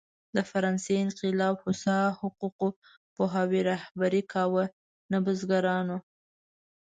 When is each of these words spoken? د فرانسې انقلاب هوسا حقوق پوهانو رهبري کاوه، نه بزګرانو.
د 0.35 0.37
فرانسې 0.49 0.93
انقلاب 1.05 1.55
هوسا 1.63 1.99
حقوق 2.19 2.59
پوهانو 3.15 3.59
رهبري 3.69 4.21
کاوه، 4.33 4.65
نه 5.11 5.17
بزګرانو. 5.25 5.97